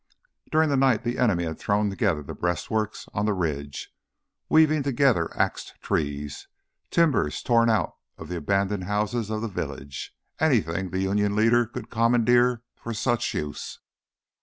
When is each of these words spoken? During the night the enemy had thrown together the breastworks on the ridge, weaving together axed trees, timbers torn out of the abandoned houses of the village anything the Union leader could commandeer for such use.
During 0.51 0.69
the 0.69 0.77
night 0.77 1.03
the 1.03 1.19
enemy 1.19 1.43
had 1.43 1.59
thrown 1.59 1.91
together 1.91 2.23
the 2.23 2.33
breastworks 2.33 3.07
on 3.13 3.27
the 3.27 3.35
ridge, 3.35 3.93
weaving 4.49 4.81
together 4.81 5.29
axed 5.37 5.75
trees, 5.79 6.47
timbers 6.89 7.43
torn 7.43 7.69
out 7.69 7.97
of 8.17 8.27
the 8.27 8.37
abandoned 8.37 8.85
houses 8.85 9.29
of 9.29 9.41
the 9.43 9.47
village 9.47 10.15
anything 10.39 10.89
the 10.89 11.01
Union 11.01 11.35
leader 11.35 11.67
could 11.67 11.91
commandeer 11.91 12.63
for 12.75 12.95
such 12.95 13.35
use. 13.35 13.77